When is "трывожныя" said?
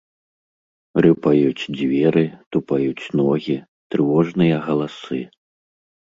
3.97-4.55